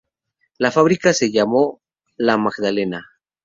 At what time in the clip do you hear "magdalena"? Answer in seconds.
2.35-3.05